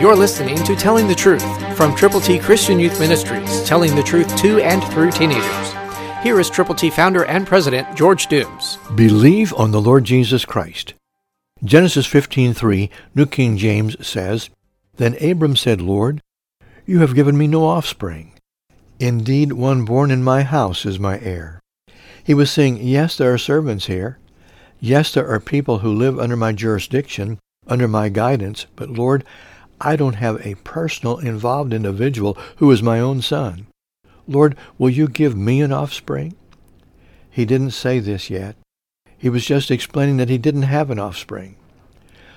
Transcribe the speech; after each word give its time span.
You're 0.00 0.14
listening 0.14 0.56
to 0.62 0.76
Telling 0.76 1.08
the 1.08 1.14
Truth 1.14 1.76
from 1.76 1.92
Triple 1.96 2.20
T 2.20 2.38
Christian 2.38 2.78
Youth 2.78 3.00
Ministries, 3.00 3.64
telling 3.64 3.96
the 3.96 4.02
truth 4.04 4.36
to 4.36 4.60
and 4.60 4.80
through 4.84 5.10
teenagers. 5.10 5.72
Here 6.22 6.38
is 6.38 6.48
Triple 6.48 6.76
T 6.76 6.88
founder 6.88 7.24
and 7.24 7.44
president 7.44 7.96
George 7.96 8.28
Dooms. 8.28 8.78
Believe 8.94 9.52
on 9.54 9.72
the 9.72 9.80
Lord 9.80 10.04
Jesus 10.04 10.44
Christ. 10.44 10.94
Genesis 11.64 12.06
15:3, 12.06 12.90
New 13.16 13.26
King 13.26 13.56
James 13.56 14.06
says, 14.06 14.50
Then 14.98 15.16
Abram 15.20 15.56
said, 15.56 15.80
Lord, 15.80 16.22
you 16.86 17.00
have 17.00 17.16
given 17.16 17.36
me 17.36 17.48
no 17.48 17.64
offspring. 17.64 18.34
Indeed, 19.00 19.54
one 19.54 19.84
born 19.84 20.12
in 20.12 20.22
my 20.22 20.44
house 20.44 20.86
is 20.86 21.00
my 21.00 21.18
heir. 21.18 21.60
He 22.22 22.34
was 22.34 22.52
saying, 22.52 22.78
yes, 22.80 23.16
there 23.16 23.34
are 23.34 23.38
servants 23.38 23.86
here. 23.86 24.18
Yes, 24.78 25.12
there 25.12 25.28
are 25.28 25.40
people 25.40 25.78
who 25.78 25.92
live 25.92 26.20
under 26.20 26.36
my 26.36 26.52
jurisdiction, 26.52 27.40
under 27.66 27.88
my 27.88 28.08
guidance, 28.08 28.66
but 28.76 28.90
Lord, 28.90 29.24
I 29.80 29.96
don't 29.96 30.16
have 30.16 30.44
a 30.44 30.56
personal 30.56 31.18
involved 31.18 31.72
individual 31.72 32.36
who 32.56 32.70
is 32.70 32.82
my 32.82 32.98
own 33.00 33.22
son. 33.22 33.66
Lord, 34.26 34.56
will 34.76 34.90
you 34.90 35.08
give 35.08 35.36
me 35.36 35.60
an 35.60 35.72
offspring? 35.72 36.34
He 37.30 37.44
didn't 37.44 37.70
say 37.70 37.98
this 38.00 38.28
yet. 38.28 38.56
He 39.16 39.28
was 39.28 39.44
just 39.44 39.70
explaining 39.70 40.16
that 40.18 40.28
he 40.28 40.38
didn't 40.38 40.62
have 40.62 40.90
an 40.90 40.98
offspring. 40.98 41.56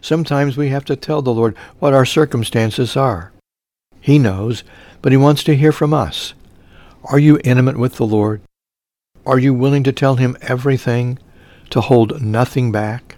Sometimes 0.00 0.56
we 0.56 0.68
have 0.68 0.84
to 0.86 0.96
tell 0.96 1.22
the 1.22 1.32
Lord 1.32 1.56
what 1.78 1.94
our 1.94 2.04
circumstances 2.04 2.96
are. 2.96 3.32
He 4.00 4.18
knows, 4.18 4.62
but 5.02 5.12
he 5.12 5.18
wants 5.18 5.42
to 5.44 5.56
hear 5.56 5.72
from 5.72 5.92
us. 5.92 6.34
Are 7.04 7.18
you 7.18 7.40
intimate 7.44 7.76
with 7.76 7.96
the 7.96 8.06
Lord? 8.06 8.40
Are 9.26 9.38
you 9.38 9.52
willing 9.54 9.82
to 9.84 9.92
tell 9.92 10.16
him 10.16 10.36
everything, 10.40 11.18
to 11.70 11.80
hold 11.80 12.22
nothing 12.22 12.72
back? 12.72 13.16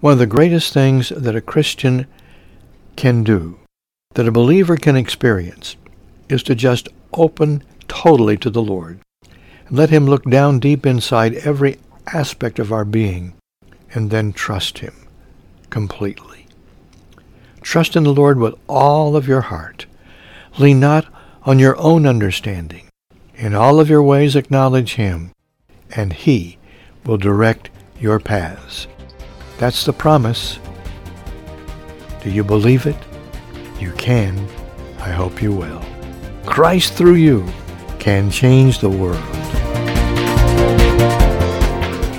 One 0.00 0.12
of 0.12 0.18
the 0.18 0.26
greatest 0.26 0.72
things 0.72 1.08
that 1.10 1.36
a 1.36 1.40
Christian 1.40 2.06
can 2.98 3.22
do, 3.22 3.56
that 4.14 4.26
a 4.26 4.32
believer 4.32 4.76
can 4.76 4.96
experience, 4.96 5.76
is 6.28 6.42
to 6.42 6.54
just 6.54 6.88
open 7.12 7.62
totally 7.86 8.36
to 8.36 8.50
the 8.50 8.60
Lord. 8.60 8.98
And 9.68 9.78
let 9.78 9.90
him 9.90 10.06
look 10.06 10.24
down 10.24 10.58
deep 10.58 10.84
inside 10.84 11.34
every 11.36 11.78
aspect 12.12 12.58
of 12.58 12.72
our 12.72 12.84
being 12.84 13.34
and 13.94 14.10
then 14.10 14.32
trust 14.32 14.78
him 14.80 14.94
completely. 15.70 16.46
Trust 17.60 17.94
in 17.94 18.02
the 18.02 18.12
Lord 18.12 18.38
with 18.38 18.54
all 18.68 19.14
of 19.14 19.28
your 19.28 19.42
heart. 19.42 19.86
Lean 20.58 20.80
not 20.80 21.06
on 21.44 21.60
your 21.60 21.78
own 21.78 22.04
understanding. 22.04 22.88
In 23.36 23.54
all 23.54 23.78
of 23.78 23.88
your 23.88 24.02
ways 24.02 24.34
acknowledge 24.34 24.94
him, 24.94 25.30
and 25.94 26.12
he 26.12 26.58
will 27.04 27.16
direct 27.16 27.70
your 28.00 28.18
paths. 28.18 28.88
That's 29.58 29.84
the 29.84 29.92
promise. 29.92 30.58
Do 32.22 32.30
you 32.30 32.44
believe 32.44 32.86
it? 32.86 32.96
You 33.78 33.92
can. 33.92 34.38
I 34.98 35.10
hope 35.10 35.40
you 35.40 35.52
will. 35.52 35.82
Christ 36.44 36.94
through 36.94 37.14
you 37.14 37.46
can 37.98 38.30
change 38.30 38.80
the 38.80 38.90
world. 38.90 39.24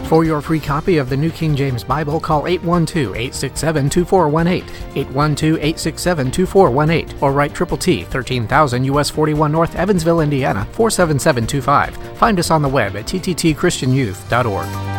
For 0.10 0.24
your 0.24 0.42
free 0.42 0.60
copy 0.60 0.98
of 0.98 1.10
the 1.10 1.18
New 1.18 1.30
King 1.30 1.56
James 1.56 1.84
Bible, 1.84 2.20
call 2.20 2.42
812-867-2418, 2.44 4.64
812-867-2418, 4.94 7.22
or 7.22 7.32
write 7.32 7.54
Triple 7.54 7.78
T, 7.78 8.06
13,000 8.06 8.86
US 8.86 9.12
41 9.12 9.52
North, 9.52 9.76
Evansville, 9.76 10.22
Indiana, 10.22 10.66
47725. 10.72 12.18
Find 12.18 12.40
us 12.40 12.50
on 12.50 12.64
the 12.64 12.70
web 12.70 12.96
at 12.96 13.06
tttchristianyouth.org. 13.06 14.99